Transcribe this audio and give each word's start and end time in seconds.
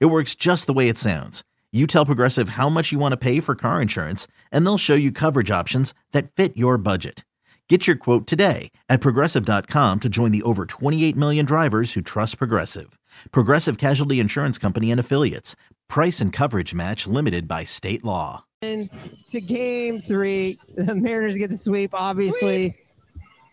It 0.00 0.06
works 0.06 0.34
just 0.34 0.66
the 0.66 0.72
way 0.72 0.88
it 0.88 0.98
sounds. 0.98 1.42
You 1.72 1.86
tell 1.86 2.04
Progressive 2.06 2.50
how 2.50 2.68
much 2.68 2.92
you 2.92 2.98
want 2.98 3.12
to 3.12 3.16
pay 3.16 3.40
for 3.40 3.54
car 3.54 3.80
insurance, 3.80 4.26
and 4.50 4.64
they'll 4.66 4.78
show 4.78 4.94
you 4.94 5.10
coverage 5.10 5.50
options 5.50 5.94
that 6.12 6.30
fit 6.30 6.56
your 6.56 6.76
budget. 6.78 7.24
Get 7.68 7.86
your 7.86 7.96
quote 7.96 8.26
today 8.26 8.70
at 8.90 9.00
progressive.com 9.00 10.00
to 10.00 10.08
join 10.10 10.30
the 10.30 10.42
over 10.42 10.66
28 10.66 11.16
million 11.16 11.46
drivers 11.46 11.94
who 11.94 12.02
trust 12.02 12.36
Progressive. 12.36 12.98
Progressive 13.30 13.78
Casualty 13.78 14.20
Insurance 14.20 14.58
Company 14.58 14.90
and 14.90 15.00
Affiliates. 15.00 15.56
Price 15.88 16.20
and 16.20 16.30
coverage 16.34 16.74
match 16.74 17.06
limited 17.06 17.48
by 17.48 17.64
state 17.64 18.04
law. 18.04 18.44
And 18.60 18.90
To 19.28 19.40
game 19.40 20.00
three, 20.00 20.58
the 20.76 20.94
Mariners 20.94 21.38
get 21.38 21.48
the 21.48 21.56
sweep, 21.56 21.92
obviously. 21.94 22.76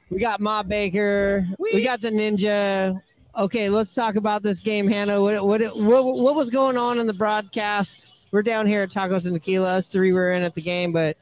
We 0.10 0.20
got 0.20 0.42
Ma 0.42 0.64
Baker. 0.64 1.48
We 1.58 1.84
got 1.84 2.02
the 2.02 2.10
Ninja. 2.12 3.02
Okay, 3.38 3.70
let's 3.70 3.94
talk 3.94 4.16
about 4.16 4.42
this 4.42 4.60
game, 4.60 4.88
Hannah. 4.88 5.22
What, 5.22 5.46
what 5.46 5.62
what 5.78 6.04
what 6.04 6.36
was 6.36 6.50
going 6.50 6.78
on 6.78 7.00
in 7.00 7.08
the 7.08 7.14
broadcast? 7.14 8.10
We're 8.32 8.42
down 8.42 8.66
here 8.66 8.84
at 8.84 8.90
Tacos 8.90 9.26
and 9.26 9.36
Tequila. 9.36 9.78
Us 9.78 9.88
three 9.88 10.14
were 10.14 10.32
in 10.32 10.44
at 10.44 10.56
the 10.56 10.62
game, 10.62 10.92
but 10.92 11.16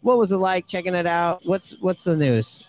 what 0.00 0.18
was 0.18 0.32
it 0.32 0.38
like 0.38 0.66
checking 0.66 0.94
it 0.94 1.06
out? 1.06 1.42
What's 1.44 1.78
what's 1.80 2.04
the 2.04 2.16
news? 2.16 2.68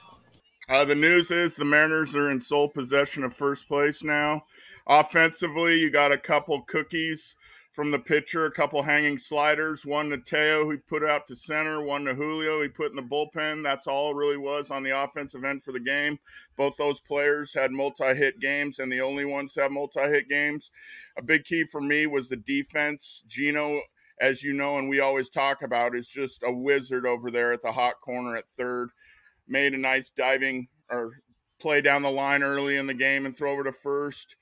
Uh, 0.69 0.85
the 0.85 0.95
news 0.95 1.31
is 1.31 1.55
the 1.55 1.65
Mariners 1.65 2.15
are 2.15 2.31
in 2.31 2.41
sole 2.41 2.67
possession 2.67 3.23
of 3.23 3.33
first 3.33 3.67
place 3.67 4.03
now. 4.03 4.41
Offensively, 4.87 5.79
you 5.79 5.89
got 5.89 6.11
a 6.11 6.17
couple 6.17 6.61
cookies 6.63 7.35
from 7.71 7.89
the 7.91 7.99
pitcher, 7.99 8.45
a 8.45 8.51
couple 8.51 8.83
hanging 8.83 9.17
sliders, 9.17 9.85
one 9.85 10.09
to 10.09 10.17
Teo, 10.17 10.65
who 10.65 10.77
put 10.77 11.05
out 11.05 11.25
to 11.27 11.35
center, 11.35 11.81
one 11.81 12.03
to 12.03 12.13
Julio, 12.13 12.61
he 12.61 12.67
put 12.67 12.89
in 12.89 12.97
the 12.97 13.01
bullpen. 13.01 13.63
That's 13.63 13.87
all 13.87 14.13
really 14.13 14.35
was 14.35 14.71
on 14.71 14.83
the 14.83 14.97
offensive 14.97 15.45
end 15.45 15.63
for 15.63 15.71
the 15.71 15.79
game. 15.79 16.19
Both 16.57 16.75
those 16.75 16.99
players 16.99 17.53
had 17.53 17.71
multi 17.71 18.13
hit 18.13 18.41
games 18.41 18.79
and 18.79 18.91
the 18.91 18.99
only 18.99 19.23
ones 19.23 19.53
to 19.53 19.61
have 19.61 19.71
multi 19.71 20.01
hit 20.01 20.27
games. 20.27 20.69
A 21.17 21.21
big 21.21 21.45
key 21.45 21.63
for 21.63 21.79
me 21.79 22.07
was 22.07 22.27
the 22.27 22.35
defense. 22.35 23.23
Geno, 23.27 23.79
as 24.19 24.43
you 24.43 24.51
know, 24.51 24.77
and 24.77 24.89
we 24.89 24.99
always 24.99 25.29
talk 25.29 25.61
about, 25.61 25.95
is 25.95 26.09
just 26.09 26.43
a 26.43 26.51
wizard 26.51 27.05
over 27.05 27.31
there 27.31 27.53
at 27.53 27.61
the 27.61 27.71
hot 27.71 28.01
corner 28.01 28.35
at 28.35 28.49
third. 28.57 28.89
Made 29.47 29.73
a 29.73 29.77
nice 29.77 30.09
diving 30.09 30.67
or 30.89 31.21
play 31.57 31.79
down 31.79 32.01
the 32.01 32.11
line 32.11 32.43
early 32.43 32.75
in 32.75 32.87
the 32.87 32.93
game 32.93 33.25
and 33.25 33.37
throw 33.37 33.53
over 33.53 33.63
to 33.63 33.71
first 33.71 34.35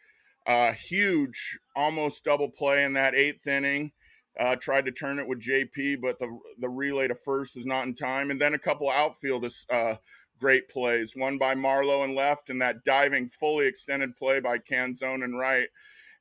uh, 0.49 0.73
huge, 0.73 1.59
almost 1.75 2.23
double 2.23 2.49
play 2.49 2.83
in 2.83 2.93
that 2.93 3.13
eighth 3.13 3.45
inning. 3.45 3.91
Uh, 4.39 4.55
tried 4.55 4.85
to 4.85 4.91
turn 4.91 5.19
it 5.19 5.27
with 5.27 5.41
JP, 5.41 6.01
but 6.01 6.17
the 6.17 6.39
the 6.59 6.69
relay 6.69 7.07
to 7.07 7.13
first 7.13 7.55
was 7.55 7.65
not 7.65 7.85
in 7.85 7.93
time. 7.93 8.31
And 8.31 8.41
then 8.41 8.55
a 8.55 8.59
couple 8.59 8.89
outfield 8.89 9.45
uh, 9.69 9.95
great 10.39 10.67
plays, 10.69 11.13
one 11.15 11.37
by 11.37 11.53
Marlowe 11.53 12.03
and 12.03 12.15
left, 12.15 12.49
and 12.49 12.61
that 12.61 12.83
diving, 12.83 13.27
fully 13.27 13.67
extended 13.67 14.15
play 14.15 14.39
by 14.39 14.57
Canzone 14.57 15.23
and 15.23 15.37
right. 15.37 15.67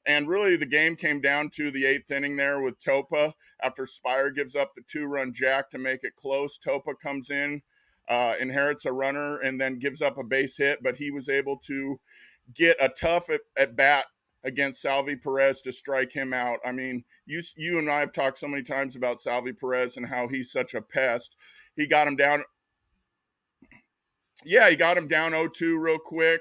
And 0.04 0.28
really, 0.28 0.56
the 0.56 0.66
game 0.66 0.94
came 0.94 1.22
down 1.22 1.48
to 1.54 1.70
the 1.70 1.86
eighth 1.86 2.10
inning 2.10 2.36
there 2.36 2.60
with 2.60 2.80
Topa. 2.80 3.32
After 3.62 3.84
Speier 3.84 4.34
gives 4.34 4.56
up 4.56 4.72
the 4.74 4.82
two 4.88 5.06
run 5.06 5.32
jack 5.32 5.70
to 5.70 5.78
make 5.78 6.04
it 6.04 6.16
close, 6.16 6.58
Topa 6.58 6.94
comes 7.02 7.30
in, 7.30 7.62
uh, 8.08 8.34
inherits 8.38 8.84
a 8.84 8.92
runner, 8.92 9.38
and 9.38 9.58
then 9.58 9.78
gives 9.78 10.02
up 10.02 10.18
a 10.18 10.24
base 10.24 10.58
hit, 10.58 10.82
but 10.82 10.96
he 10.96 11.10
was 11.10 11.30
able 11.30 11.56
to 11.66 11.98
get 12.54 12.76
a 12.80 12.88
tough 12.88 13.30
at, 13.30 13.40
at 13.56 13.76
bat 13.76 14.06
against 14.44 14.82
Salvy 14.82 15.16
Perez 15.16 15.60
to 15.62 15.72
strike 15.72 16.12
him 16.12 16.32
out. 16.32 16.58
I 16.64 16.72
mean, 16.72 17.04
you 17.26 17.42
you 17.56 17.78
and 17.78 17.90
I 17.90 18.00
have 18.00 18.12
talked 18.12 18.38
so 18.38 18.48
many 18.48 18.62
times 18.62 18.96
about 18.96 19.20
Salvy 19.20 19.52
Perez 19.52 19.96
and 19.96 20.06
how 20.06 20.28
he's 20.28 20.52
such 20.52 20.74
a 20.74 20.82
pest. 20.82 21.36
He 21.76 21.86
got 21.86 22.08
him 22.08 22.16
down. 22.16 22.44
Yeah, 24.44 24.70
he 24.70 24.76
got 24.76 24.96
him 24.96 25.08
down 25.08 25.32
0-2 25.32 25.76
real 25.80 25.98
quick. 25.98 26.40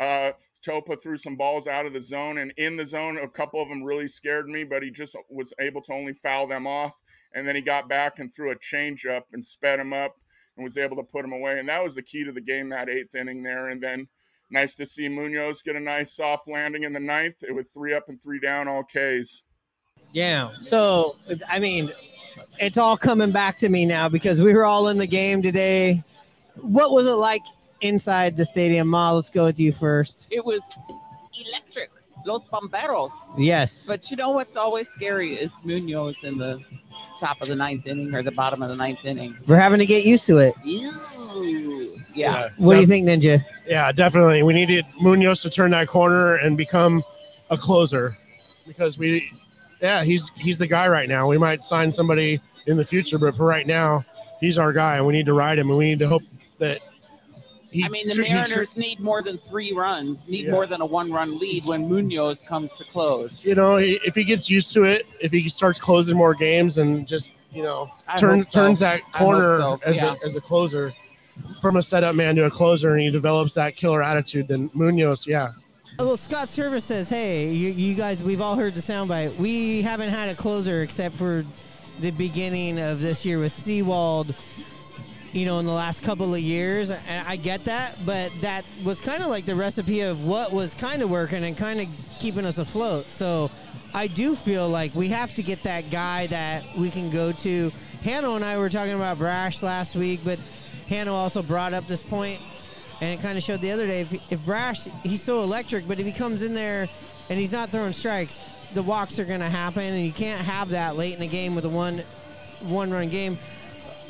Uh, 0.00 0.32
Topa 0.66 1.00
threw 1.00 1.16
some 1.16 1.36
balls 1.36 1.66
out 1.68 1.86
of 1.86 1.92
the 1.92 2.00
zone 2.00 2.38
and 2.38 2.52
in 2.56 2.76
the 2.76 2.86
zone. 2.86 3.18
A 3.18 3.28
couple 3.28 3.62
of 3.62 3.68
them 3.68 3.82
really 3.82 4.08
scared 4.08 4.48
me, 4.48 4.64
but 4.64 4.82
he 4.82 4.90
just 4.90 5.16
was 5.30 5.52
able 5.60 5.82
to 5.82 5.92
only 5.92 6.12
foul 6.12 6.46
them 6.46 6.66
off. 6.66 7.00
And 7.34 7.46
then 7.46 7.54
he 7.54 7.60
got 7.60 7.88
back 7.88 8.18
and 8.18 8.32
threw 8.32 8.50
a 8.50 8.56
changeup 8.56 9.22
and 9.32 9.46
sped 9.46 9.78
him 9.78 9.92
up 9.92 10.16
and 10.56 10.64
was 10.64 10.76
able 10.76 10.96
to 10.96 11.02
put 11.02 11.24
him 11.24 11.32
away. 11.32 11.58
And 11.58 11.68
that 11.68 11.82
was 11.82 11.94
the 11.94 12.02
key 12.02 12.24
to 12.24 12.32
the 12.32 12.40
game 12.40 12.68
that 12.70 12.88
eighth 12.88 13.14
inning 13.14 13.42
there. 13.42 13.68
And 13.68 13.82
then 13.82 14.08
Nice 14.50 14.74
to 14.76 14.86
see 14.86 15.08
Munoz 15.08 15.62
get 15.62 15.76
a 15.76 15.80
nice 15.80 16.14
soft 16.14 16.48
landing 16.48 16.84
in 16.84 16.92
the 16.92 17.00
ninth 17.00 17.42
It 17.42 17.52
was 17.52 17.66
three 17.72 17.94
up 17.94 18.08
and 18.08 18.20
three 18.22 18.40
down, 18.40 18.66
all 18.66 18.82
Ks. 18.82 19.42
Yeah. 20.12 20.52
So, 20.62 21.16
I 21.48 21.58
mean, 21.58 21.92
it's 22.58 22.78
all 22.78 22.96
coming 22.96 23.30
back 23.30 23.58
to 23.58 23.68
me 23.68 23.84
now 23.84 24.08
because 24.08 24.40
we 24.40 24.54
were 24.54 24.64
all 24.64 24.88
in 24.88 24.96
the 24.96 25.06
game 25.06 25.42
today. 25.42 26.02
What 26.60 26.92
was 26.92 27.06
it 27.06 27.12
like 27.12 27.42
inside 27.82 28.36
the 28.36 28.46
stadium? 28.46 28.88
Ma, 28.88 29.12
let's 29.12 29.30
go 29.30 29.44
with 29.44 29.60
you 29.60 29.72
first. 29.72 30.26
It 30.30 30.44
was 30.44 30.62
electric. 31.46 31.90
Los 32.26 32.48
Bomberos. 32.48 33.12
Yes. 33.38 33.86
But 33.86 34.10
you 34.10 34.16
know 34.16 34.30
what's 34.30 34.56
always 34.56 34.88
scary 34.88 35.34
is 35.34 35.56
Munoz 35.64 36.24
in 36.24 36.36
the 36.36 36.62
top 37.18 37.40
of 37.42 37.48
the 37.48 37.56
ninth 37.56 37.86
inning 37.86 38.14
or 38.14 38.22
the 38.22 38.30
bottom 38.30 38.62
of 38.62 38.68
the 38.68 38.76
ninth 38.76 39.04
inning. 39.04 39.36
We're 39.46 39.56
having 39.56 39.78
to 39.78 39.86
get 39.86 40.04
used 40.04 40.26
to 40.26 40.38
it. 40.38 40.54
Yeah. 42.14 42.48
What 42.56 42.74
do 42.74 42.80
you 42.80 42.86
think, 42.86 43.06
Ninja? 43.06 43.44
Yeah, 43.66 43.92
definitely. 43.92 44.42
We 44.42 44.52
needed 44.52 44.86
Munoz 45.00 45.42
to 45.42 45.50
turn 45.50 45.70
that 45.72 45.88
corner 45.88 46.36
and 46.36 46.56
become 46.56 47.02
a 47.50 47.56
closer 47.56 48.16
because 48.66 48.98
we, 48.98 49.30
yeah, 49.80 50.02
he's 50.02 50.28
he's 50.30 50.58
the 50.58 50.66
guy 50.66 50.88
right 50.88 51.08
now. 51.08 51.28
We 51.28 51.38
might 51.38 51.64
sign 51.64 51.92
somebody 51.92 52.40
in 52.66 52.76
the 52.76 52.84
future, 52.84 53.18
but 53.18 53.36
for 53.36 53.44
right 53.44 53.66
now, 53.66 54.02
he's 54.40 54.58
our 54.58 54.72
guy, 54.72 54.96
and 54.96 55.06
we 55.06 55.12
need 55.12 55.26
to 55.26 55.32
ride 55.32 55.58
him, 55.58 55.68
and 55.68 55.78
we 55.78 55.86
need 55.86 55.98
to 56.00 56.08
hope 56.08 56.22
that. 56.58 56.80
He, 57.70 57.84
I 57.84 57.88
mean, 57.88 58.08
the 58.08 58.14
tr- 58.14 58.22
he 58.22 58.28
tr- 58.28 58.34
Mariners 58.34 58.76
need 58.76 58.98
more 59.00 59.22
than 59.22 59.36
three 59.36 59.72
runs, 59.72 60.26
need 60.28 60.46
Yeah. 60.46 60.52
more 60.52 60.66
than 60.66 60.80
a 60.80 60.86
one-run 60.86 61.38
lead 61.38 61.66
when 61.66 61.88
Munoz 61.88 62.40
comes 62.40 62.72
to 62.74 62.84
close. 62.84 63.44
you 63.44 63.54
know, 63.54 63.76
if 63.76 64.14
he 64.14 64.24
gets 64.24 64.48
used 64.48 64.72
to 64.72 64.84
it, 64.84 65.04
if 65.20 65.32
he 65.32 65.46
starts 65.48 65.78
closing 65.78 66.16
more 66.16 66.34
games 66.34 66.78
and 66.78 67.06
just 67.06 67.32
you 67.52 67.62
know 67.62 67.90
I 68.06 68.16
turns 68.18 68.50
so. 68.50 68.60
turns 68.60 68.80
that 68.80 69.00
corner 69.12 69.58
so, 69.58 69.80
as 69.84 69.96
yeah. 69.96 70.14
a 70.22 70.26
as 70.26 70.36
a 70.36 70.40
closer 70.40 70.92
from 71.62 71.76
a 71.76 71.82
setup 71.82 72.14
man 72.14 72.36
to 72.36 72.44
a 72.44 72.50
closer, 72.50 72.94
and 72.94 73.02
he 73.02 73.10
develops 73.10 73.54
that 73.54 73.76
killer 73.76 74.02
attitude, 74.02 74.48
then 74.48 74.70
Munoz, 74.74 75.26
yeah, 75.26 75.52
Well, 75.98 76.16
Scott 76.16 76.48
Servais 76.48 76.82
says, 76.82 77.08
"Hey, 77.08 77.50
you, 77.52 77.68
you 77.70 77.94
guys, 77.94 78.22
we've 78.22 78.40
all 78.40 78.56
heard 78.56 78.74
the 78.74 78.80
soundbite. 78.80 79.36
We 79.36 79.82
haven't 79.82 80.08
had 80.08 80.30
a 80.30 80.34
closer 80.34 80.82
except 80.82 81.14
for 81.14 81.44
the 82.00 82.10
beginning 82.12 82.78
of 82.80 83.00
this 83.02 83.24
year 83.24 83.38
with 83.38 83.52
Sewald. 83.52 84.34
You 85.38 85.46
know, 85.46 85.60
in 85.60 85.66
the 85.66 85.72
last 85.72 86.02
couple 86.02 86.34
of 86.34 86.40
years, 86.40 86.90
I 86.90 87.36
get 87.36 87.64
that, 87.66 87.96
but 88.04 88.32
that 88.40 88.64
was 88.82 89.00
kind 89.00 89.22
of 89.22 89.28
like 89.28 89.46
the 89.46 89.54
recipe 89.54 90.00
of 90.00 90.24
what 90.24 90.52
was 90.52 90.74
kind 90.74 91.00
of 91.00 91.10
working 91.10 91.44
and 91.44 91.56
kind 91.56 91.80
of 91.80 91.86
keeping 92.18 92.44
us 92.44 92.58
afloat. 92.58 93.10
So, 93.10 93.50
I 93.94 94.06
do 94.08 94.34
feel 94.34 94.68
like 94.68 94.94
we 94.94 95.08
have 95.08 95.32
to 95.34 95.42
get 95.42 95.62
that 95.62 95.90
guy 95.90 96.26
that 96.26 96.64
we 96.76 96.90
can 96.90 97.08
go 97.08 97.32
to. 97.32 97.72
Hannah 98.02 98.32
and 98.32 98.44
I 98.44 98.58
were 98.58 98.68
talking 98.68 98.94
about 98.94 99.18
Brash 99.18 99.62
last 99.62 99.96
week, 99.96 100.20
but 100.24 100.38
Hannah 100.88 101.14
also 101.14 101.42
brought 101.42 101.72
up 101.72 101.86
this 101.86 102.02
point 102.02 102.40
and 103.00 103.18
it 103.18 103.22
kind 103.22 103.38
of 103.38 103.44
showed 103.44 103.60
the 103.60 103.70
other 103.70 103.86
day 103.86 104.00
if, 104.00 104.32
if 104.32 104.44
Brash, 104.44 104.86
he's 105.02 105.22
so 105.22 105.42
electric, 105.42 105.86
but 105.86 106.00
if 106.00 106.06
he 106.06 106.12
comes 106.12 106.42
in 106.42 106.52
there 106.52 106.88
and 107.30 107.38
he's 107.38 107.52
not 107.52 107.70
throwing 107.70 107.92
strikes, 107.92 108.40
the 108.74 108.82
walks 108.82 109.18
are 109.18 109.24
going 109.24 109.40
to 109.40 109.48
happen, 109.48 109.82
and 109.82 110.04
you 110.04 110.12
can't 110.12 110.40
have 110.40 110.70
that 110.70 110.96
late 110.96 111.14
in 111.14 111.20
the 111.20 111.28
game 111.28 111.54
with 111.54 111.64
a 111.64 111.68
one 111.68 112.02
one 112.62 112.90
run 112.90 113.08
game. 113.08 113.38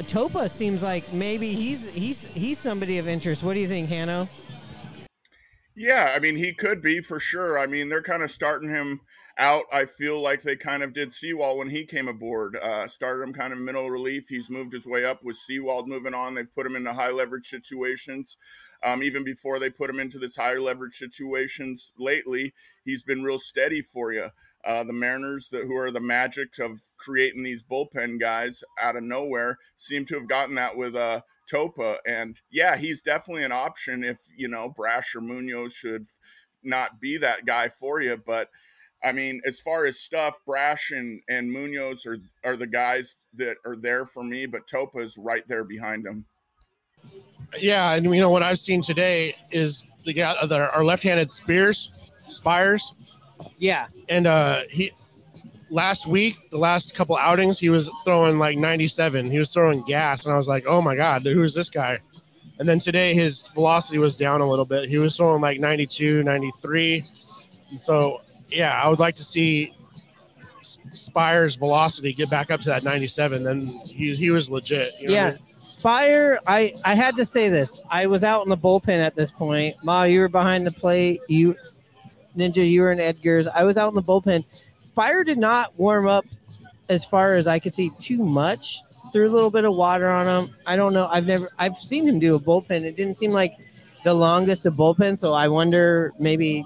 Topa 0.04 0.50
seems 0.50 0.82
like 0.82 1.12
maybe 1.12 1.52
he's 1.52 1.88
he's 1.88 2.24
he's 2.24 2.58
somebody 2.58 2.98
of 2.98 3.08
interest. 3.08 3.42
What 3.42 3.54
do 3.54 3.60
you 3.60 3.68
think, 3.68 3.88
Hannah? 3.88 4.28
Yeah, 5.74 6.12
I 6.14 6.18
mean, 6.18 6.36
he 6.36 6.52
could 6.52 6.82
be 6.82 7.00
for 7.00 7.20
sure. 7.20 7.58
I 7.58 7.66
mean, 7.66 7.88
they're 7.88 8.02
kind 8.02 8.22
of 8.22 8.30
starting 8.30 8.68
him 8.68 9.00
out. 9.38 9.62
I 9.72 9.84
feel 9.84 10.20
like 10.20 10.42
they 10.42 10.56
kind 10.56 10.82
of 10.82 10.92
did 10.92 11.14
Sewald 11.14 11.58
when 11.58 11.70
he 11.70 11.84
came 11.84 12.08
aboard. 12.08 12.56
Uh, 12.56 12.88
started 12.88 13.22
him 13.22 13.32
kind 13.32 13.52
of 13.52 13.60
middle 13.60 13.88
relief. 13.88 14.28
He's 14.28 14.50
moved 14.50 14.72
his 14.72 14.86
way 14.86 15.04
up 15.04 15.22
with 15.22 15.36
Sewald 15.36 15.88
moving 15.88 16.14
on. 16.14 16.34
They've 16.34 16.52
put 16.52 16.66
him 16.66 16.74
into 16.74 16.92
high 16.92 17.10
leverage 17.10 17.46
situations. 17.46 18.36
Um, 18.82 19.02
even 19.02 19.24
before 19.24 19.58
they 19.58 19.70
put 19.70 19.90
him 19.90 20.00
into 20.00 20.18
this 20.18 20.36
higher 20.36 20.60
leverage 20.60 20.96
situations 20.96 21.92
lately, 21.98 22.52
he's 22.84 23.02
been 23.02 23.22
real 23.22 23.38
steady 23.38 23.82
for 23.82 24.12
you. 24.12 24.28
Uh, 24.66 24.84
the 24.84 24.92
Mariners, 24.92 25.48
who 25.50 25.76
are 25.76 25.90
the 25.90 26.00
magic 26.00 26.58
of 26.58 26.78
creating 26.98 27.42
these 27.42 27.62
bullpen 27.62 28.20
guys 28.20 28.62
out 28.80 28.96
of 28.96 29.02
nowhere, 29.02 29.56
seem 29.76 30.04
to 30.06 30.14
have 30.16 30.28
gotten 30.28 30.56
that 30.56 30.76
with 30.76 30.94
uh, 30.94 31.20
Topa. 31.50 31.96
And 32.06 32.36
yeah, 32.50 32.76
he's 32.76 33.00
definitely 33.00 33.44
an 33.44 33.52
option 33.52 34.04
if, 34.04 34.18
you 34.36 34.48
know, 34.48 34.68
Brash 34.76 35.14
or 35.14 35.20
Munoz 35.20 35.72
should 35.72 36.06
not 36.62 37.00
be 37.00 37.18
that 37.18 37.46
guy 37.46 37.68
for 37.68 38.02
you. 38.02 38.20
But 38.26 38.48
I 39.02 39.12
mean, 39.12 39.40
as 39.46 39.60
far 39.60 39.86
as 39.86 40.00
stuff, 40.00 40.36
Brash 40.44 40.90
and, 40.90 41.22
and 41.28 41.50
Munoz 41.50 42.04
are, 42.04 42.18
are 42.44 42.56
the 42.56 42.66
guys 42.66 43.14
that 43.34 43.56
are 43.64 43.76
there 43.76 44.04
for 44.04 44.24
me, 44.24 44.44
but 44.46 44.68
Topa's 44.68 45.16
right 45.16 45.44
there 45.46 45.64
behind 45.64 46.04
him. 46.04 46.26
Yeah, 47.58 47.94
and 47.94 48.04
you 48.04 48.20
know 48.20 48.28
what 48.28 48.42
I've 48.42 48.58
seen 48.58 48.82
today 48.82 49.36
is 49.52 49.88
the 50.04 50.12
guy, 50.12 50.34
our 50.34 50.84
left-handed 50.84 51.32
Spears, 51.32 52.04
Spires, 52.26 53.17
Yeah. 53.58 53.86
and 54.08 54.26
uh, 54.26 54.62
he 54.70 54.92
last 55.70 56.06
week, 56.06 56.34
the 56.50 56.58
last 56.58 56.94
couple 56.94 57.16
outings, 57.16 57.58
he 57.58 57.68
was 57.68 57.90
throwing 58.04 58.38
like 58.38 58.56
97. 58.56 59.30
He 59.30 59.38
was 59.38 59.52
throwing 59.52 59.82
gas, 59.84 60.24
and 60.24 60.32
I 60.32 60.36
was 60.36 60.48
like, 60.48 60.64
oh 60.66 60.80
my 60.80 60.94
god, 60.94 61.22
who 61.22 61.42
is 61.42 61.54
this 61.54 61.68
guy? 61.68 61.98
And 62.58 62.68
then 62.68 62.78
today 62.80 63.14
his 63.14 63.46
velocity 63.54 63.98
was 63.98 64.16
down 64.16 64.40
a 64.40 64.48
little 64.48 64.64
bit. 64.64 64.88
He 64.88 64.98
was 64.98 65.16
throwing 65.16 65.40
like 65.40 65.60
92, 65.60 66.24
93. 66.24 67.04
And 67.70 67.78
so 67.78 68.20
yeah, 68.48 68.80
I 68.82 68.88
would 68.88 68.98
like 68.98 69.14
to 69.16 69.24
see 69.24 69.72
Speier's 70.90 71.54
velocity 71.54 72.12
get 72.12 72.30
back 72.30 72.50
up 72.50 72.60
to 72.60 72.66
that 72.70 72.82
97. 72.82 73.44
Then 73.44 73.60
he, 73.86 74.16
he 74.16 74.30
was 74.30 74.50
legit. 74.50 74.92
you 75.00 75.08
know 75.08 75.14
Yeah. 75.14 75.32
Speier, 75.62 76.38
I, 76.46 76.72
I 76.84 76.94
had 76.94 77.14
to 77.16 77.24
say 77.26 77.48
this. 77.48 77.82
I 77.90 78.06
was 78.06 78.24
out 78.24 78.44
in 78.44 78.48
the 78.48 78.56
bullpen 78.56 78.98
at 78.98 79.16
this 79.16 79.30
point. 79.30 79.74
Ma, 79.84 80.04
you 80.04 80.20
were 80.20 80.28
behind 80.28 80.66
the 80.66 80.70
plate. 80.72 81.20
You 81.28 81.56
Ninja, 82.38 82.68
you 82.68 82.82
were 82.82 82.92
in 82.92 83.00
Edgar's. 83.00 83.48
I 83.48 83.64
was 83.64 83.76
out 83.76 83.88
in 83.88 83.94
the 83.94 84.02
bullpen. 84.02 84.44
Speier 84.80 85.24
did 85.24 85.38
not 85.38 85.78
warm 85.78 86.06
up 86.06 86.24
as 86.88 87.04
far 87.04 87.34
as 87.34 87.46
I 87.46 87.58
could 87.58 87.74
see 87.74 87.90
too 87.98 88.24
much. 88.24 88.80
Threw 89.12 89.28
a 89.28 89.32
little 89.32 89.50
bit 89.50 89.64
of 89.64 89.74
water 89.74 90.08
on 90.08 90.26
him. 90.26 90.54
I 90.66 90.76
don't 90.76 90.92
know. 90.92 91.08
I've 91.10 91.26
never 91.26 91.50
I've 91.58 91.76
seen 91.76 92.06
him 92.06 92.18
do 92.18 92.36
a 92.36 92.38
bullpen. 92.38 92.84
It 92.84 92.94
didn't 92.94 93.16
seem 93.16 93.30
like 93.30 93.56
the 94.04 94.14
longest 94.14 94.66
of 94.66 94.74
bullpen, 94.74 95.18
so 95.18 95.34
I 95.34 95.48
wonder 95.48 96.12
maybe 96.18 96.64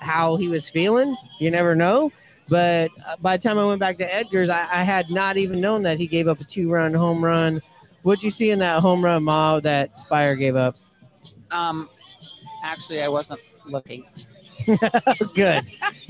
how 0.00 0.36
he 0.36 0.48
was 0.48 0.68
feeling. 0.68 1.16
You 1.38 1.50
never 1.50 1.74
know. 1.74 2.12
But 2.48 2.90
uh, 3.06 3.16
by 3.20 3.36
the 3.36 3.42
time 3.42 3.58
I 3.58 3.64
went 3.64 3.80
back 3.80 3.96
to 3.96 4.14
Edgar's, 4.14 4.48
I, 4.48 4.60
I 4.70 4.84
had 4.84 5.10
not 5.10 5.36
even 5.36 5.60
known 5.60 5.82
that 5.82 5.98
he 5.98 6.06
gave 6.06 6.28
up 6.28 6.40
a 6.40 6.44
two-run 6.44 6.94
home 6.94 7.24
run. 7.24 7.60
What'd 8.02 8.22
you 8.22 8.30
see 8.30 8.50
in 8.50 8.60
that 8.60 8.80
home 8.80 9.04
run, 9.04 9.24
Ma, 9.24 9.58
that 9.60 9.94
Speier 9.94 10.38
gave 10.38 10.54
up? 10.54 10.76
Um, 11.50 11.88
actually, 12.62 13.02
I 13.02 13.08
wasn't 13.08 13.40
looking. 13.66 14.04
good. 15.34 15.62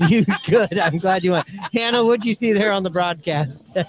You 0.09 0.25
good. 0.47 0.79
I'm 0.79 0.97
glad 0.97 1.23
you 1.23 1.31
went. 1.31 1.49
Hannah, 1.73 2.05
what'd 2.05 2.25
you 2.25 2.33
see 2.33 2.53
there 2.53 2.71
on 2.71 2.83
the 2.83 2.89
broadcast? 2.89 3.75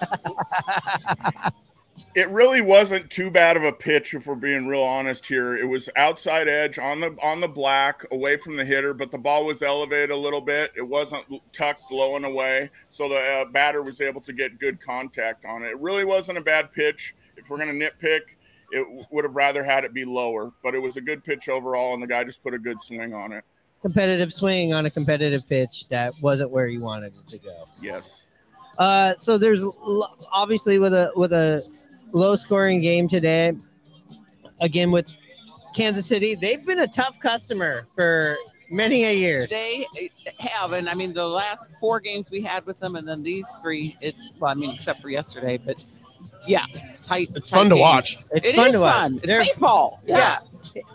It 2.14 2.28
really 2.30 2.60
wasn't 2.60 3.10
too 3.10 3.30
bad 3.30 3.56
of 3.56 3.64
a 3.64 3.72
pitch, 3.72 4.14
if 4.14 4.26
we're 4.26 4.34
being 4.34 4.66
real 4.66 4.82
honest 4.82 5.26
here. 5.26 5.56
It 5.56 5.64
was 5.64 5.88
outside 5.96 6.48
edge 6.48 6.78
on 6.78 7.00
the 7.00 7.16
on 7.22 7.40
the 7.40 7.48
black, 7.48 8.04
away 8.12 8.36
from 8.36 8.56
the 8.56 8.64
hitter, 8.64 8.94
but 8.94 9.10
the 9.10 9.18
ball 9.18 9.44
was 9.44 9.62
elevated 9.62 10.10
a 10.10 10.16
little 10.16 10.40
bit. 10.40 10.72
It 10.76 10.86
wasn't 10.86 11.24
tucked 11.52 11.90
low 11.90 12.16
and 12.16 12.24
away, 12.24 12.70
so 12.88 13.08
the 13.08 13.18
uh, 13.18 13.44
batter 13.46 13.82
was 13.82 14.00
able 14.00 14.20
to 14.22 14.32
get 14.32 14.58
good 14.58 14.80
contact 14.80 15.44
on 15.44 15.62
it. 15.62 15.70
It 15.70 15.80
really 15.80 16.04
wasn't 16.04 16.38
a 16.38 16.42
bad 16.42 16.72
pitch. 16.72 17.14
If 17.36 17.50
we're 17.50 17.58
gonna 17.58 17.72
nitpick, 17.72 18.20
it 18.70 19.06
would 19.10 19.24
have 19.24 19.34
rather 19.34 19.62
had 19.62 19.84
it 19.84 19.94
be 19.94 20.04
lower, 20.04 20.48
but 20.62 20.74
it 20.74 20.80
was 20.80 20.96
a 20.96 21.00
good 21.00 21.24
pitch 21.24 21.48
overall, 21.48 21.94
and 21.94 22.02
the 22.02 22.06
guy 22.06 22.24
just 22.24 22.42
put 22.42 22.54
a 22.54 22.58
good 22.58 22.80
swing 22.80 23.14
on 23.14 23.32
it. 23.32 23.44
Competitive 23.82 24.32
swing 24.32 24.72
on 24.72 24.86
a 24.86 24.90
competitive 24.90 25.48
pitch 25.48 25.88
that 25.88 26.12
wasn't 26.22 26.50
where 26.50 26.66
you 26.68 26.80
wanted 26.80 27.12
it 27.18 27.28
to 27.28 27.38
go. 27.38 27.68
Yes. 27.82 28.26
Uh, 28.78 29.14
so 29.14 29.38
there's 29.38 29.62
l- 29.62 30.16
obviously 30.32 30.78
with 30.78 30.94
a 30.94 31.10
with 31.16 31.32
a 31.32 31.62
low 32.12 32.36
scoring 32.36 32.80
game 32.80 33.08
today. 33.08 33.52
Again 34.60 34.90
with 34.90 35.08
Kansas 35.74 36.06
City, 36.06 36.34
they've 36.34 36.64
been 36.66 36.80
a 36.80 36.86
tough 36.88 37.18
customer 37.20 37.86
for 37.96 38.36
many 38.70 39.04
a 39.04 39.12
years. 39.14 39.48
They 39.48 39.86
have, 40.40 40.72
and 40.72 40.88
I 40.88 40.94
mean, 40.94 41.12
the 41.12 41.26
last 41.26 41.72
four 41.78 42.00
games 42.00 42.30
we 42.32 42.40
had 42.40 42.66
with 42.66 42.80
them, 42.80 42.96
and 42.96 43.06
then 43.06 43.22
these 43.22 43.48
three, 43.62 43.96
it's 44.00 44.36
well, 44.40 44.50
I 44.50 44.54
mean, 44.54 44.70
except 44.74 45.00
for 45.00 45.10
yesterday, 45.10 45.58
but 45.64 45.84
yeah, 46.48 46.64
tight. 47.02 47.28
It's 47.36 47.50
tight 47.50 47.58
fun 47.58 47.70
to 47.70 47.76
watch. 47.76 48.16
It's 48.32 48.48
It 48.48 48.56
fun 48.56 48.66
is 48.68 48.72
to 48.72 48.80
watch. 48.80 48.92
fun. 48.94 49.14
It's 49.14 49.26
They're- 49.26 49.40
baseball. 49.40 50.00
Yeah. 50.06 50.38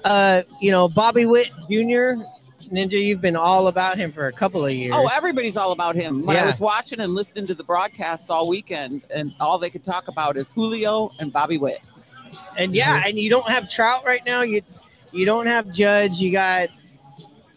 uh, 0.04 0.44
you 0.60 0.72
know, 0.72 0.90
Bobby 0.90 1.26
Witt 1.26 1.50
Jr. 1.70 2.22
Ninja, 2.72 3.02
you've 3.02 3.22
been 3.22 3.36
all 3.36 3.68
about 3.68 3.98
him 3.98 4.12
for 4.12 4.28
a 4.28 4.32
couple 4.32 4.66
of 4.66 4.72
years. 4.72 4.94
Oh, 4.96 5.10
everybody's 5.14 5.58
all 5.58 5.72
about 5.72 5.96
him. 5.96 6.26
When 6.26 6.36
Yeah. 6.36 6.44
I 6.44 6.46
was 6.46 6.60
watching 6.60 7.00
and 7.00 7.14
listening 7.14 7.46
to 7.48 7.54
the 7.54 7.64
broadcasts 7.64 8.30
all 8.30 8.48
weekend, 8.50 9.02
and 9.14 9.34
all 9.40 9.58
they 9.58 9.70
could 9.70 9.84
talk 9.84 10.08
about 10.08 10.38
is 10.38 10.52
Julio 10.52 11.10
and 11.20 11.32
Bobby 11.32 11.58
Witt. 11.58 11.90
and 12.58 12.76
yeah, 12.76 12.98
mm-hmm. 12.98 13.10
and 13.10 13.20
you 13.20 13.30
don't 13.30 13.48
have 13.48 13.70
Trout 13.70 14.04
right 14.06 14.26
now. 14.26 14.42
You 14.42 14.62
you 15.12 15.26
don't 15.26 15.46
have 15.46 15.72
Judge. 15.72 16.18
You 16.20 16.32
got 16.32 16.70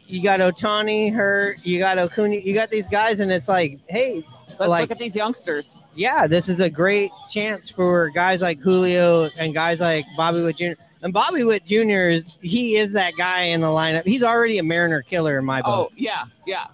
you 0.06 0.22
got 0.22 0.40
Ohtani 0.40 1.12
hurt. 1.12 1.64
You 1.64 1.78
got 1.78 1.98
Acuna. 1.98 2.36
You 2.36 2.54
got 2.54 2.70
these 2.70 2.88
guys, 2.88 3.20
and 3.20 3.30
it's 3.32 3.48
like, 3.48 3.80
hey, 3.88 4.24
Let's 4.48 4.60
Like- 4.70 4.80
look 4.82 4.90
at 4.92 4.98
these 4.98 5.16
youngsters. 5.16 5.80
yeah, 5.92 6.26
this 6.26 6.48
is 6.48 6.60
a 6.60 6.70
great 6.70 7.10
chance 7.28 7.68
for 7.68 8.10
guys 8.10 8.42
like 8.42 8.58
Julio 8.60 9.28
and 9.40 9.52
guys 9.52 9.80
like 9.80 10.04
Bobby 10.16 10.40
Witt 10.42 10.56
Jr. 10.56 10.72
And 11.02 11.12
Bobby 11.12 11.42
Witt 11.44 11.64
Jr. 11.66 12.10
is 12.10 12.38
he 12.42 12.76
is 12.76 12.92
that 12.92 13.14
guy 13.18 13.42
in 13.42 13.60
the 13.60 13.66
lineup. 13.66 14.04
He's 14.06 14.22
already 14.22 14.58
a 14.58 14.62
Mariner 14.62 15.02
killer 15.02 15.38
in 15.38 15.44
my 15.44 15.60
book. 15.62 15.90
Oh, 15.90 15.94
yeah, 15.96 16.22
yeah. 16.46 16.64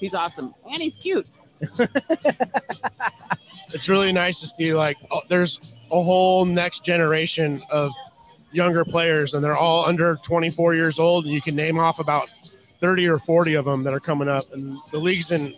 He's 0.00 0.14
awesome. 0.14 0.54
And 0.70 0.80
he's 0.82 0.96
cute. 0.96 1.30
it's 3.74 3.88
really 3.88 4.12
nice 4.12 4.40
to 4.40 4.46
see 4.46 4.74
like 4.74 4.96
oh, 5.10 5.20
there's 5.28 5.74
a 5.90 6.02
whole 6.02 6.44
next 6.44 6.84
generation 6.84 7.58
of 7.70 7.92
younger 8.52 8.84
players 8.84 9.34
and 9.34 9.44
they're 9.44 9.56
all 9.56 9.84
under 9.86 10.16
24 10.24 10.74
years 10.74 10.98
old 10.98 11.24
and 11.24 11.32
you 11.32 11.40
can 11.40 11.54
name 11.54 11.78
off 11.78 11.98
about 12.00 12.28
30 12.80 13.06
or 13.08 13.18
40 13.18 13.54
of 13.54 13.64
them 13.64 13.82
that 13.84 13.92
are 13.94 14.00
coming 14.00 14.28
up 14.28 14.42
and 14.52 14.76
the 14.90 14.98
league's 14.98 15.30
in 15.30 15.54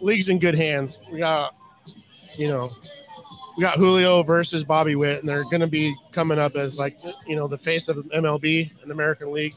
league's 0.00 0.28
in 0.28 0.38
good 0.38 0.54
hands 0.54 1.00
we 1.12 1.18
got 1.18 1.54
you 2.34 2.48
know 2.48 2.70
we 3.56 3.62
got 3.62 3.76
julio 3.76 4.22
versus 4.22 4.64
bobby 4.64 4.94
witt 4.94 5.20
and 5.20 5.28
they're 5.28 5.44
going 5.44 5.60
to 5.60 5.66
be 5.66 5.94
coming 6.12 6.38
up 6.38 6.54
as 6.56 6.78
like 6.78 6.96
you 7.26 7.36
know 7.36 7.46
the 7.48 7.58
face 7.58 7.88
of 7.88 7.96
mlb 7.96 8.82
and 8.82 8.90
the 8.90 8.94
american 8.94 9.32
league 9.32 9.54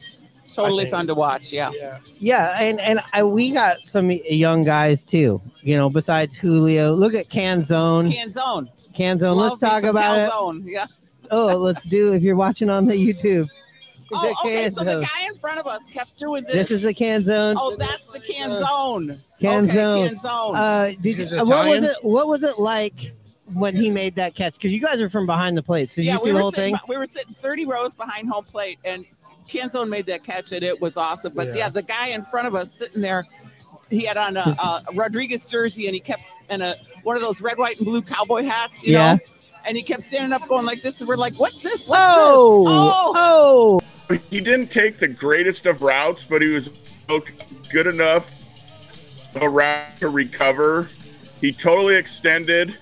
Totally 0.54 0.86
fun 0.86 1.06
to 1.08 1.14
watch. 1.14 1.52
Yeah. 1.52 1.70
yeah 1.74 1.98
Yeah, 2.18 2.56
and 2.60 2.78
and 2.80 3.00
I, 3.12 3.22
we 3.24 3.50
got 3.52 3.78
some 3.86 4.10
young 4.10 4.64
guys 4.64 5.04
too. 5.04 5.40
You 5.62 5.76
know, 5.76 5.90
besides 5.90 6.34
Julio, 6.34 6.92
look 6.94 7.14
at 7.14 7.28
Canzone. 7.28 8.12
Canzone. 8.12 8.68
Canzone. 8.94 9.36
Love 9.36 9.50
Let's 9.50 9.60
talk 9.60 9.80
some 9.80 9.90
about 9.90 10.18
it. 10.18 10.70
Yeah. 10.70 10.86
Oh, 11.30 11.56
let's 11.56 11.84
do. 11.84 12.12
If 12.12 12.22
you're 12.22 12.36
watching 12.36 12.70
on 12.70 12.86
the 12.86 12.94
YouTube, 12.94 13.48
Oh, 14.12 14.22
the 14.22 14.48
okay. 14.48 14.70
So 14.70 14.84
the 14.84 15.00
guy 15.00 15.26
in 15.26 15.34
front 15.36 15.58
of 15.58 15.66
us 15.66 15.86
kept 15.86 16.18
doing 16.18 16.44
this. 16.44 16.52
this 16.54 16.70
is 16.70 16.82
the 16.82 16.94
Canzone. 16.94 17.54
Oh, 17.58 17.74
that's 17.76 18.10
the 18.12 18.20
Canzone. 18.20 19.18
Canzone. 19.40 20.06
Okay, 20.06 20.14
Canzone. 20.14 20.54
Uh, 20.54 20.94
did, 21.00 21.32
uh, 21.32 21.44
what 21.44 21.68
was 21.68 21.84
it? 21.84 21.96
What 22.02 22.28
was 22.28 22.42
it 22.42 22.58
like 22.58 23.12
when 23.52 23.76
he 23.76 23.90
made 23.90 24.14
that 24.16 24.34
catch? 24.34 24.54
Because 24.54 24.72
you 24.72 24.80
guys 24.80 25.00
are 25.00 25.08
from 25.08 25.26
behind 25.26 25.56
the 25.56 25.62
plate, 25.62 25.90
so 25.90 26.00
yeah, 26.02 26.12
you 26.12 26.18
see 26.18 26.24
we 26.26 26.30
the 26.30 26.34
were 26.34 26.40
whole 26.42 26.52
sitting, 26.52 26.74
thing. 26.76 26.84
We 26.88 26.96
were 26.96 27.06
sitting 27.06 27.34
30 27.34 27.66
rows 27.66 27.94
behind 27.94 28.28
home 28.28 28.44
plate, 28.44 28.78
and 28.84 29.04
Canzone 29.48 29.88
made 29.88 30.06
that 30.06 30.22
catch, 30.24 30.52
and 30.52 30.62
it 30.62 30.80
was 30.80 30.96
awesome. 30.96 31.32
But 31.34 31.48
yeah, 31.48 31.54
Yeah. 31.56 31.68
the 31.70 31.82
guy 31.82 32.08
in 32.08 32.24
front 32.24 32.46
of 32.46 32.54
us 32.54 32.72
sitting 32.72 33.00
there, 33.02 33.24
he 33.90 34.04
had 34.04 34.16
on 34.16 34.36
a, 34.36 34.40
a 34.62 34.84
Rodriguez 34.94 35.44
jersey, 35.44 35.86
and 35.86 35.94
he 35.94 36.00
kept 36.00 36.24
in 36.50 36.62
a 36.62 36.74
one 37.02 37.16
of 37.16 37.22
those 37.22 37.40
red, 37.42 37.58
white, 37.58 37.76
and 37.78 37.84
blue 37.86 38.02
cowboy 38.02 38.42
hats, 38.44 38.84
you 38.86 38.94
Yeah. 38.94 39.14
know. 39.14 39.20
And 39.66 39.78
he 39.78 39.82
kept 39.82 40.02
standing 40.02 40.30
up, 40.34 40.46
going 40.46 40.66
like 40.66 40.82
this, 40.82 41.00
and 41.00 41.08
we're 41.08 41.16
like, 41.16 41.32
"What's 41.40 41.62
this? 41.62 41.88
What's 41.88 42.02
Oh, 42.04 42.64
this?" 42.64 42.74
Oh, 42.74 43.12
oh, 43.16 43.43
He 44.30 44.40
didn't 44.40 44.68
take 44.68 44.98
the 44.98 45.08
greatest 45.08 45.66
of 45.66 45.82
routes, 45.82 46.26
but 46.26 46.42
he 46.42 46.50
was 46.50 46.68
good 47.70 47.86
enough 47.86 48.34
a 49.40 49.48
route 49.48 49.98
to 49.98 50.08
recover. 50.08 50.88
He 51.40 51.52
totally 51.52 51.96
extended, 51.96 52.76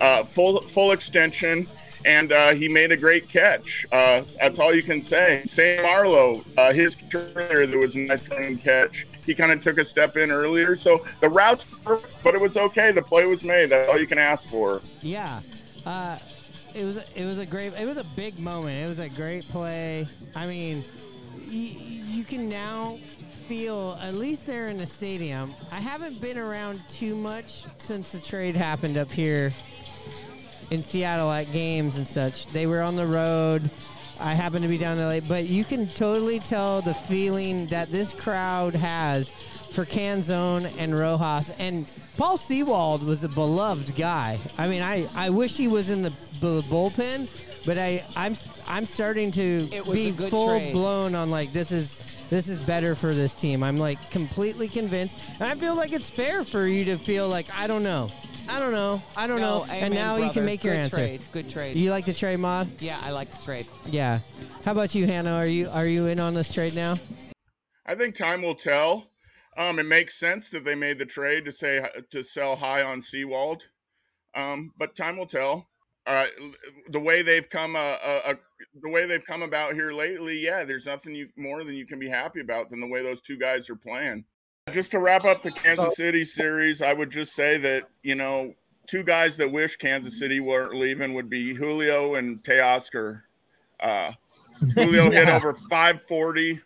uh, 0.00 0.22
full 0.22 0.60
full 0.60 0.92
extension, 0.92 1.66
and 2.04 2.32
uh, 2.32 2.52
he 2.52 2.68
made 2.68 2.92
a 2.92 2.96
great 2.96 3.28
catch. 3.28 3.86
Uh, 3.92 4.22
that's 4.38 4.58
all 4.58 4.74
you 4.74 4.82
can 4.82 5.02
say. 5.02 5.42
Sam 5.44 5.82
Marlowe, 5.82 6.42
uh, 6.56 6.72
his 6.72 6.96
earlier, 7.12 7.66
there 7.66 7.78
was 7.78 7.96
a 7.96 8.00
nice 8.00 8.28
running 8.30 8.58
catch. 8.58 9.06
He 9.24 9.34
kind 9.34 9.50
of 9.50 9.60
took 9.60 9.78
a 9.78 9.84
step 9.84 10.16
in 10.16 10.30
earlier, 10.30 10.76
so 10.76 11.04
the 11.20 11.28
routes, 11.28 11.66
but 12.22 12.34
it 12.34 12.40
was 12.40 12.56
okay. 12.56 12.92
The 12.92 13.02
play 13.02 13.26
was 13.26 13.42
made. 13.42 13.70
That's 13.70 13.88
all 13.88 13.98
you 13.98 14.06
can 14.06 14.18
ask 14.18 14.48
for. 14.48 14.80
yeah. 15.00 15.40
It 16.76 16.84
was 16.84 16.98
it 17.14 17.24
was 17.24 17.38
a 17.38 17.46
great 17.46 17.72
it 17.72 17.86
was 17.86 17.96
a 17.96 18.04
big 18.16 18.38
moment. 18.38 18.84
It 18.84 18.86
was 18.86 18.98
a 18.98 19.08
great 19.08 19.44
play. 19.48 20.06
I 20.34 20.46
mean, 20.46 20.84
y- 21.46 21.76
you 22.06 22.22
can 22.22 22.48
now 22.50 22.98
feel 23.30 23.98
at 24.02 24.12
least 24.14 24.46
there 24.46 24.68
in 24.68 24.76
the 24.76 24.84
stadium. 24.86 25.54
I 25.72 25.80
haven't 25.80 26.20
been 26.20 26.36
around 26.36 26.80
too 26.88 27.14
much 27.16 27.64
since 27.78 28.12
the 28.12 28.20
trade 28.20 28.56
happened 28.56 28.98
up 28.98 29.10
here 29.10 29.52
in 30.70 30.82
Seattle 30.82 31.30
at 31.30 31.50
games 31.52 31.96
and 31.96 32.06
such. 32.06 32.46
They 32.48 32.66
were 32.66 32.82
on 32.82 32.94
the 32.96 33.06
road. 33.06 33.70
I 34.20 34.34
happen 34.34 34.62
to 34.62 34.68
be 34.68 34.78
down 34.78 34.96
there 34.96 35.08
late, 35.08 35.24
but 35.28 35.44
you 35.44 35.64
can 35.64 35.88
totally 35.88 36.40
tell 36.40 36.80
the 36.80 36.94
feeling 36.94 37.66
that 37.66 37.90
this 37.90 38.12
crowd 38.12 38.74
has 38.74 39.32
for 39.72 39.84
Canzone 39.84 40.72
and 40.78 40.98
Rojas. 40.98 41.50
And 41.58 41.86
Paul 42.16 42.38
Sewald 42.38 43.06
was 43.06 43.24
a 43.24 43.28
beloved 43.28 43.94
guy. 43.94 44.38
I 44.56 44.68
mean, 44.68 44.82
I, 44.82 45.06
I 45.14 45.30
wish 45.30 45.56
he 45.56 45.68
was 45.68 45.90
in 45.90 46.02
the, 46.02 46.10
the 46.40 46.62
bullpen, 46.62 47.28
but 47.66 47.76
I 47.76 48.02
I'm 48.16 48.36
I'm 48.66 48.86
starting 48.86 49.30
to 49.32 49.68
be 49.92 50.12
full 50.12 50.58
trade. 50.58 50.72
blown 50.72 51.14
on 51.14 51.30
like 51.30 51.52
this 51.52 51.72
is 51.72 52.26
this 52.30 52.48
is 52.48 52.58
better 52.60 52.94
for 52.94 53.12
this 53.12 53.34
team. 53.34 53.62
I'm 53.62 53.76
like 53.76 54.10
completely 54.10 54.68
convinced, 54.68 55.22
and 55.40 55.48
I 55.48 55.54
feel 55.54 55.76
like 55.76 55.92
it's 55.92 56.08
fair 56.10 56.42
for 56.42 56.66
you 56.66 56.84
to 56.86 56.96
feel 56.96 57.28
like 57.28 57.46
I 57.54 57.66
don't 57.66 57.82
know, 57.82 58.08
I 58.48 58.58
don't 58.58 58.72
know, 58.72 59.02
I 59.16 59.26
don't 59.26 59.40
No, 59.40 59.58
know, 59.58 59.64
amen, 59.64 59.82
and 59.84 59.94
now 59.94 60.14
you 60.14 60.20
brother. 60.22 60.34
can 60.34 60.44
make 60.44 60.64
your 60.64 60.74
Good 60.74 60.80
answer. 60.80 60.96
Trade. 60.96 61.20
Good 61.32 61.50
trade. 61.50 61.74
Do 61.74 61.80
you 61.80 61.90
like 61.90 62.04
the 62.04 62.12
trade 62.14 62.38
mod? 62.38 62.68
yeah, 62.80 62.98
I 63.02 63.10
like 63.10 63.30
the 63.30 63.42
trade. 63.42 63.66
Yeah. 63.86 64.20
How 64.64 64.72
about 64.72 64.94
you, 64.94 65.06
Hannah? 65.06 65.32
Are 65.34 65.46
you 65.46 65.68
are 65.70 65.86
you 65.86 66.06
in 66.06 66.20
on 66.20 66.34
this 66.34 66.52
trade 66.52 66.74
now? 66.74 66.96
I 67.84 67.94
think 67.94 68.14
time 68.14 68.42
will 68.42 68.54
tell. 68.54 69.10
Um, 69.56 69.78
it 69.78 69.86
makes 69.86 70.18
sense 70.18 70.50
that 70.50 70.64
they 70.64 70.74
made 70.74 70.98
the 70.98 71.06
trade 71.06 71.46
to 71.46 71.52
say 71.52 71.80
to 72.10 72.22
sell 72.22 72.56
high 72.56 72.82
on 72.82 73.02
Sewald, 73.02 73.62
um, 74.34 74.72
but 74.78 74.94
time 74.94 75.16
will 75.16 75.26
tell. 75.26 75.68
Uh, 76.06 76.26
the 76.90 77.00
way 77.00 77.22
they've 77.22 77.50
come, 77.50 77.74
uh, 77.74 77.78
uh, 77.78 78.20
uh, 78.26 78.34
the 78.80 78.88
way 78.90 79.06
they've 79.06 79.24
come 79.26 79.42
about 79.42 79.74
here 79.74 79.92
lately, 79.92 80.38
yeah, 80.38 80.62
there's 80.62 80.86
nothing 80.86 81.14
you 81.16 81.28
more 81.36 81.64
than 81.64 81.74
you 81.74 81.84
can 81.84 81.98
be 81.98 82.08
happy 82.08 82.38
about 82.40 82.70
than 82.70 82.80
the 82.80 82.86
way 82.86 83.02
those 83.02 83.20
two 83.20 83.36
guys 83.36 83.68
are 83.68 83.74
playing. 83.76 84.24
Just 84.72 84.90
to 84.90 84.98
wrap 84.98 85.24
up 85.24 85.42
the 85.42 85.52
Kansas 85.52 85.76
So- 85.76 85.90
City 85.90 86.24
series, 86.24 86.82
I 86.82 86.92
would 86.92 87.10
just 87.10 87.34
say 87.34 87.56
that 87.58 87.84
you 88.02 88.16
know 88.16 88.52
two 88.88 89.04
guys 89.04 89.36
that 89.36 89.50
wish 89.50 89.76
Kansas 89.76 90.18
City 90.18 90.40
weren't 90.40 90.74
leaving 90.74 91.14
would 91.14 91.30
be 91.30 91.54
Julio 91.54 92.16
and 92.16 92.42
Teoscar. 92.42 93.22
Uh, 93.78 94.12
Julio 94.74 95.08
hit 95.12 95.28
over 95.28 95.54
540 95.54 96.60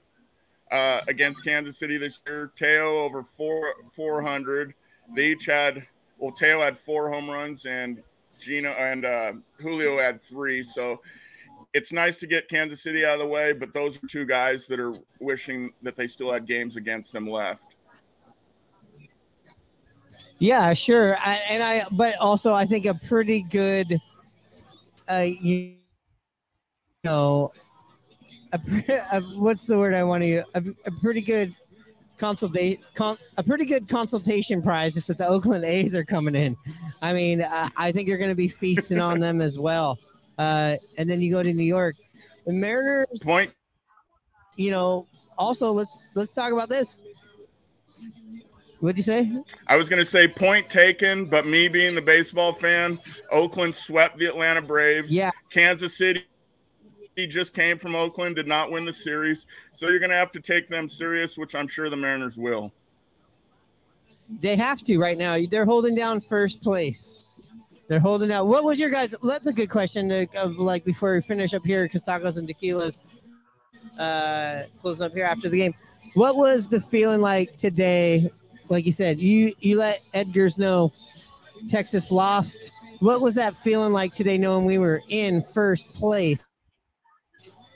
uh, 0.72 1.00
against 1.08 1.44
Kansas 1.44 1.78
City 1.78 1.98
this 1.98 2.22
year. 2.26 2.50
Teo 2.56 3.00
over 3.00 3.22
four 3.22 3.74
400. 3.94 4.72
They 5.14 5.32
each 5.32 5.44
had 5.44 5.86
well, 6.16 6.32
Teo 6.32 6.62
had 6.62 6.78
four 6.78 7.10
home 7.10 7.28
runs 7.28 7.66
and 7.66 8.02
Geno 8.40 8.70
and 8.70 9.04
uh, 9.04 9.32
Julio 9.58 9.98
had 9.98 10.22
three. 10.22 10.62
So 10.62 11.02
it's 11.74 11.92
nice 11.92 12.16
to 12.16 12.26
get 12.26 12.48
Kansas 12.48 12.82
City 12.82 13.04
out 13.04 13.20
of 13.20 13.20
the 13.20 13.26
way, 13.26 13.52
but 13.52 13.74
those 13.74 14.02
are 14.02 14.06
two 14.06 14.24
guys 14.24 14.66
that 14.68 14.80
are 14.80 14.94
wishing 15.20 15.70
that 15.82 15.96
they 15.96 16.06
still 16.06 16.32
had 16.32 16.46
games 16.46 16.76
against 16.76 17.12
them 17.12 17.28
left. 17.28 17.76
Yeah, 20.40 20.72
sure. 20.72 21.16
I, 21.18 21.34
and 21.48 21.62
I, 21.62 21.84
but 21.92 22.16
also 22.16 22.54
I 22.54 22.64
think 22.64 22.86
a 22.86 22.94
pretty 22.94 23.42
good, 23.42 24.00
uh, 25.06 25.26
you 25.28 25.74
know, 27.04 27.50
a, 28.52 28.60
a 29.12 29.20
what's 29.38 29.66
the 29.66 29.78
word 29.78 29.94
I 29.94 30.02
want 30.02 30.22
to 30.22 30.26
use? 30.26 30.44
A, 30.54 30.64
a 30.86 30.90
pretty 31.02 31.20
good 31.20 31.54
consultation, 32.16 32.82
con, 32.94 33.18
a 33.36 33.42
pretty 33.42 33.66
good 33.66 33.86
consultation 33.86 34.62
prize 34.62 34.96
is 34.96 35.06
that 35.08 35.18
the 35.18 35.28
Oakland 35.28 35.64
A's 35.64 35.94
are 35.94 36.04
coming 36.04 36.34
in. 36.34 36.56
I 37.02 37.12
mean, 37.12 37.42
uh, 37.42 37.68
I 37.76 37.92
think 37.92 38.08
you're 38.08 38.18
going 38.18 38.30
to 38.30 38.34
be 38.34 38.48
feasting 38.48 38.98
on 38.98 39.20
them 39.20 39.42
as 39.42 39.58
well. 39.58 39.98
Uh, 40.38 40.76
and 40.96 41.08
then 41.08 41.20
you 41.20 41.30
go 41.30 41.42
to 41.42 41.52
New 41.52 41.64
York, 41.64 41.96
the 42.46 42.52
Mariners. 42.54 43.20
Point 43.22 43.52
You 44.56 44.70
know, 44.70 45.06
also 45.36 45.70
let's 45.70 46.02
let's 46.14 46.34
talk 46.34 46.50
about 46.50 46.70
this. 46.70 46.98
What'd 48.80 48.96
you 48.96 49.02
say? 49.02 49.30
I 49.66 49.76
was 49.76 49.88
going 49.88 50.02
to 50.02 50.08
say 50.08 50.26
point 50.26 50.68
taken, 50.68 51.26
but 51.26 51.46
me 51.46 51.68
being 51.68 51.94
the 51.94 52.02
baseball 52.02 52.52
fan, 52.52 52.98
Oakland 53.30 53.74
swept 53.74 54.18
the 54.18 54.26
Atlanta 54.26 54.62
Braves. 54.62 55.12
Yeah. 55.12 55.30
Kansas 55.50 55.96
City 55.96 56.24
he 57.16 57.26
just 57.26 57.54
came 57.54 57.78
from 57.78 57.94
Oakland, 57.94 58.36
did 58.36 58.48
not 58.48 58.70
win 58.70 58.84
the 58.84 58.92
series. 58.92 59.46
So 59.72 59.88
you're 59.88 59.98
going 59.98 60.10
to 60.10 60.16
have 60.16 60.32
to 60.32 60.40
take 60.40 60.68
them 60.68 60.88
serious, 60.88 61.36
which 61.36 61.54
I'm 61.54 61.68
sure 61.68 61.90
the 61.90 61.96
Mariners 61.96 62.36
will. 62.36 62.72
They 64.40 64.56
have 64.56 64.82
to 64.84 64.98
right 64.98 65.18
now. 65.18 65.36
They're 65.50 65.64
holding 65.64 65.94
down 65.94 66.20
first 66.20 66.62
place. 66.62 67.26
They're 67.88 68.00
holding 68.00 68.30
out. 68.30 68.46
What 68.46 68.62
was 68.62 68.78
your 68.78 68.90
guys? 68.90 69.14
That's 69.22 69.48
a 69.48 69.52
good 69.52 69.68
question. 69.68 70.08
To, 70.08 70.26
of 70.36 70.56
like 70.56 70.84
before 70.84 71.14
we 71.14 71.20
finish 71.20 71.52
up 71.52 71.64
here, 71.64 71.82
because 71.82 72.04
tacos 72.04 72.38
and 72.38 72.48
tequilas 72.48 73.00
uh, 73.98 74.68
close 74.80 75.00
up 75.00 75.12
here 75.12 75.24
after 75.24 75.48
the 75.48 75.58
game. 75.58 75.74
What 76.14 76.36
was 76.36 76.68
the 76.68 76.80
feeling 76.80 77.20
like 77.20 77.56
today? 77.56 78.30
Like 78.70 78.86
you 78.86 78.92
said, 78.92 79.18
you 79.18 79.52
you 79.60 79.76
let 79.76 80.00
Edgar's 80.14 80.56
know 80.56 80.92
Texas 81.68 82.10
lost. 82.10 82.72
What 83.00 83.20
was 83.20 83.34
that 83.34 83.56
feeling 83.56 83.92
like 83.92 84.12
today, 84.12 84.38
knowing 84.38 84.64
we 84.64 84.78
were 84.78 85.02
in 85.08 85.42
first 85.52 85.94
place, 85.94 86.44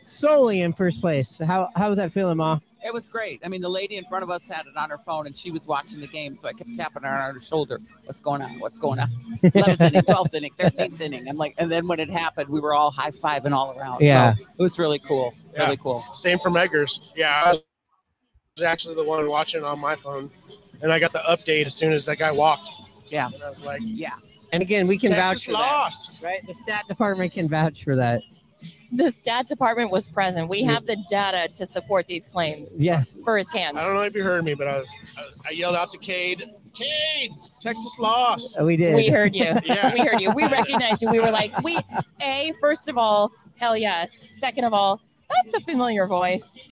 solely 0.06 0.60
in 0.60 0.72
first 0.72 1.00
place? 1.00 1.40
How 1.44 1.68
how 1.74 1.88
was 1.88 1.98
that 1.98 2.12
feeling, 2.12 2.36
Ma? 2.36 2.60
It 2.84 2.92
was 2.92 3.08
great. 3.08 3.40
I 3.42 3.48
mean, 3.48 3.62
the 3.62 3.68
lady 3.68 3.96
in 3.96 4.04
front 4.04 4.22
of 4.22 4.30
us 4.30 4.46
had 4.46 4.66
it 4.66 4.76
on 4.76 4.90
her 4.90 4.98
phone 4.98 5.26
and 5.26 5.34
she 5.34 5.50
was 5.50 5.66
watching 5.66 6.00
the 6.00 6.06
game. 6.06 6.34
So 6.34 6.48
I 6.48 6.52
kept 6.52 6.76
tapping 6.76 7.02
her 7.02 7.08
on 7.08 7.34
her 7.34 7.40
shoulder. 7.40 7.78
What's 8.04 8.20
going 8.20 8.42
on? 8.42 8.60
What's 8.60 8.76
going 8.76 9.00
on? 9.00 9.08
11th 9.42 9.80
inning, 9.80 10.02
12th 10.02 10.34
inning, 10.34 10.50
13th 10.58 11.00
inning. 11.00 11.26
I'm 11.26 11.38
like, 11.38 11.54
and 11.56 11.72
then 11.72 11.88
when 11.88 11.98
it 11.98 12.10
happened, 12.10 12.50
we 12.50 12.60
were 12.60 12.74
all 12.74 12.90
high 12.90 13.08
fiving 13.08 13.52
all 13.52 13.74
around. 13.78 14.02
Yeah. 14.02 14.34
So 14.34 14.42
it 14.42 14.62
was 14.62 14.78
really 14.78 14.98
cool. 14.98 15.32
Yeah. 15.54 15.64
Really 15.64 15.78
cool. 15.78 16.04
Same 16.12 16.38
from 16.38 16.58
Edgar's. 16.58 17.10
Yeah, 17.16 17.42
I 17.46 17.50
was 17.52 17.62
actually 18.62 18.96
the 18.96 19.04
one 19.04 19.26
watching 19.30 19.64
on 19.64 19.80
my 19.80 19.96
phone, 19.96 20.30
and 20.84 20.92
I 20.92 20.98
got 21.00 21.12
the 21.12 21.22
update 21.28 21.66
as 21.66 21.74
soon 21.74 21.92
as 21.92 22.04
that 22.06 22.16
guy 22.18 22.30
walked. 22.30 22.70
Yeah. 23.10 23.28
And 23.34 23.42
I 23.42 23.48
was 23.48 23.64
like, 23.64 23.80
Yeah. 23.82 24.10
And 24.52 24.62
again, 24.62 24.86
we 24.86 24.96
can 24.98 25.10
vouch 25.10 25.30
Texas 25.30 25.44
for 25.46 25.52
that. 25.52 25.58
Texas 25.84 26.08
lost. 26.12 26.22
right? 26.22 26.46
The 26.46 26.54
stat 26.54 26.84
department 26.88 27.32
can 27.32 27.48
vouch 27.48 27.82
for 27.82 27.96
that. 27.96 28.22
The 28.92 29.10
stat 29.10 29.48
department 29.48 29.90
was 29.90 30.08
present. 30.08 30.48
We 30.48 30.62
have 30.62 30.86
the 30.86 30.96
data 31.10 31.52
to 31.54 31.66
support 31.66 32.06
these 32.06 32.26
claims 32.26 32.80
Yes. 32.80 33.18
firsthand. 33.24 33.76
I 33.78 33.84
don't 33.84 33.94
know 33.94 34.02
if 34.02 34.14
you 34.14 34.22
heard 34.22 34.44
me, 34.44 34.54
but 34.54 34.68
I 34.68 34.78
was 34.78 34.94
I, 35.18 35.48
I 35.48 35.50
yelled 35.50 35.74
out 35.74 35.90
to 35.92 35.98
Cade, 35.98 36.44
Cade, 36.74 37.30
Texas 37.60 37.96
lost. 37.98 38.60
Uh, 38.60 38.64
We 38.64 38.76
did. 38.76 38.94
We 38.94 39.08
heard 39.08 39.34
you. 39.34 39.56
Yeah. 39.64 39.92
We 39.92 40.00
heard 40.00 40.20
you. 40.20 40.30
We 40.32 40.46
recognized 40.46 41.02
you. 41.02 41.08
We 41.10 41.18
were 41.18 41.30
like, 41.32 41.56
we, 41.62 41.78
A, 42.22 42.52
first 42.60 42.88
of 42.88 42.96
all, 42.96 43.32
hell 43.58 43.76
yes. 43.76 44.24
Second 44.32 44.64
of 44.64 44.72
all, 44.74 45.00
that's 45.30 45.54
a 45.54 45.60
familiar 45.60 46.06
voice. 46.06 46.56